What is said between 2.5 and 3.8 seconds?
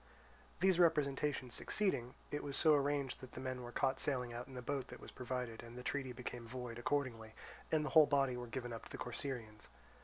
so arranged that the men were